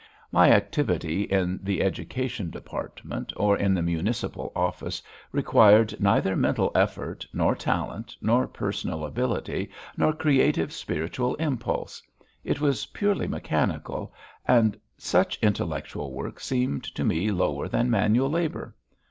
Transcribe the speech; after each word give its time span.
My 0.31 0.49
activity 0.49 1.21
in 1.25 1.59
the 1.61 1.83
education 1.83 2.49
department 2.49 3.31
or 3.37 3.55
in 3.55 3.75
the 3.75 3.83
municipal 3.83 4.51
office 4.55 5.03
required 5.31 5.99
neither 6.01 6.35
mental 6.35 6.71
effort, 6.73 7.27
nor 7.33 7.53
talent, 7.53 8.15
nor 8.19 8.47
personal 8.47 9.05
ability, 9.05 9.69
nor 9.95 10.11
creative 10.11 10.73
spiritual 10.73 11.35
impulse; 11.35 12.01
it 12.43 12.59
was 12.59 12.87
purely 12.87 13.27
mechanical, 13.27 14.11
and 14.47 14.75
such 14.97 15.37
intellectual 15.39 16.11
work 16.11 16.39
seemed 16.39 16.83
to 16.95 17.03
me 17.03 17.29
lower 17.29 17.67
than 17.67 17.91
manual 17.91 18.31
labour. 18.31 18.73